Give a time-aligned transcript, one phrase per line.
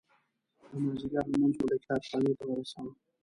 [0.69, 2.91] د مازدیګر لمونځ مو د کتاب خانې ته ورساوه.